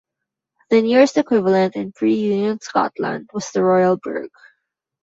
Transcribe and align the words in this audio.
The 0.71 0.81
nearest 0.81 1.17
equivalent 1.19 1.75
in 1.75 1.91
pre-Union 1.91 2.59
Scotland 2.59 3.29
was 3.35 3.51
the 3.51 3.63
royal 3.63 3.97
burgh. 3.97 4.31